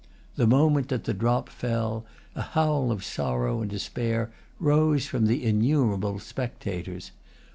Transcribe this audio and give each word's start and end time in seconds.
The 0.35 0.47
moment 0.47 0.87
that 0.87 1.03
the 1.03 1.13
drop 1.13 1.47
fell, 1.47 2.07
a 2.33 2.41
howl 2.41 2.91
of 2.91 3.03
sorrow 3.03 3.61
and 3.61 3.69
despair 3.69 4.31
rose 4.59 5.05
from 5.05 5.27
the 5.27 5.45
innumerable 5.45 6.17
spectators. 6.17 7.11